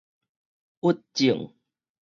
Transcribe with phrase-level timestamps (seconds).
[0.79, 1.53] 鬱症